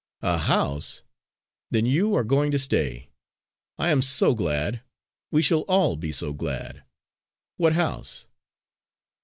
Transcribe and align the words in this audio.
"A 0.23 0.39
house! 0.39 1.03
Then 1.69 1.85
you 1.85 2.15
are 2.15 2.23
going 2.23 2.49
to 2.49 2.57
stay! 2.57 3.11
I 3.77 3.89
am 3.91 4.01
so 4.01 4.33
glad! 4.33 4.81
we 5.29 5.43
shall 5.43 5.61
all 5.67 5.95
be 5.95 6.11
so 6.11 6.33
glad. 6.33 6.81
What 7.57 7.73
house?" 7.73 8.25